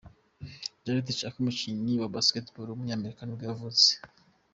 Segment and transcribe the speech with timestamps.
[0.83, 3.89] Jarrett Jack, umukinnyi wa basketball w’umunyamerika nibwo yavutse.